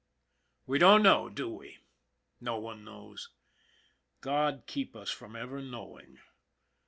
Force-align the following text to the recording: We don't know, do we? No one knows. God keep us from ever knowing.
We 0.65 0.79
don't 0.79 1.03
know, 1.03 1.29
do 1.29 1.47
we? 1.47 1.77
No 2.39 2.57
one 2.57 2.83
knows. 2.83 3.29
God 4.21 4.63
keep 4.65 4.95
us 4.95 5.11
from 5.11 5.35
ever 5.35 5.61
knowing. 5.61 6.17